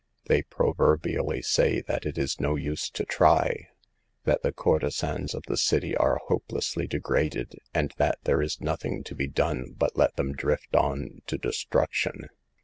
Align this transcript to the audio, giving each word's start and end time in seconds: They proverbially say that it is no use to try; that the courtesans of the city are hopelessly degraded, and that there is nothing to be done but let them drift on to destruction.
They 0.25 0.41
proverbially 0.41 1.43
say 1.43 1.79
that 1.81 2.07
it 2.07 2.17
is 2.17 2.39
no 2.39 2.55
use 2.55 2.89
to 2.89 3.05
try; 3.05 3.67
that 4.23 4.41
the 4.41 4.51
courtesans 4.51 5.35
of 5.35 5.43
the 5.45 5.57
city 5.57 5.95
are 5.95 6.17
hopelessly 6.25 6.87
degraded, 6.87 7.53
and 7.71 7.93
that 7.97 8.17
there 8.23 8.41
is 8.41 8.59
nothing 8.59 9.03
to 9.03 9.13
be 9.13 9.27
done 9.27 9.75
but 9.77 9.95
let 9.95 10.15
them 10.15 10.33
drift 10.33 10.75
on 10.75 11.21
to 11.27 11.37
destruction. 11.37 12.29